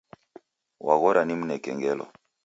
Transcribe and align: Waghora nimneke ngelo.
Waghora 0.85 1.21
nimneke 1.25 1.71
ngelo. 1.77 2.05